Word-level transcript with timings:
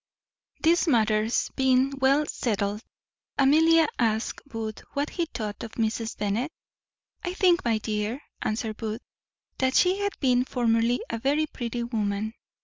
These 0.63 0.87
matters 0.87 1.51
being 1.55 1.91
well 1.99 2.25
settled, 2.25 2.81
Amelia 3.37 3.85
asked 3.99 4.41
Booth 4.47 4.79
what 4.93 5.11
he 5.11 5.27
thought 5.27 5.61
of 5.63 5.73
Mrs. 5.73 6.17
Bennet? 6.17 6.51
"I 7.23 7.35
think, 7.35 7.63
my 7.63 7.77
dear," 7.77 8.19
answered 8.41 8.77
Booth, 8.77 9.03
"that 9.59 9.75
she 9.75 9.99
hath 9.99 10.19
been 10.19 10.43
formerly 10.43 11.01
a 11.11 11.19
very 11.19 11.45
pretty 11.45 11.83
woman." 11.83 12.33